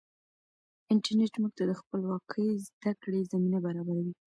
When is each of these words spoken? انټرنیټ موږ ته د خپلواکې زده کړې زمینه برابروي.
انټرنیټ 0.93 1.33
موږ 1.41 1.51
ته 1.57 1.63
د 1.67 1.71
خپلواکې 1.79 2.45
زده 2.67 2.91
کړې 3.03 3.21
زمینه 3.31 3.59
برابروي. 3.65 4.11